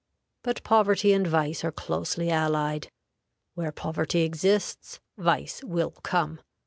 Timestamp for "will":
5.63-5.91